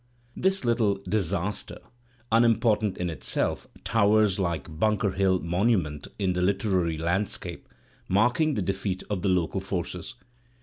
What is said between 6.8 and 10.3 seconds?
landscape, marking the defeat of the local forces.